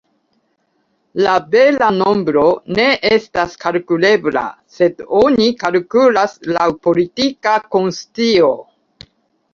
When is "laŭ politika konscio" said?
6.57-8.53